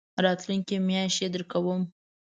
راتلونکې 0.23 0.75
میاشت 0.87 1.19
يي 1.21 1.27
درکوم 1.33 1.81